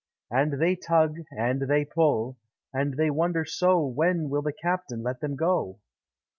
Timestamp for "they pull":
1.67-2.39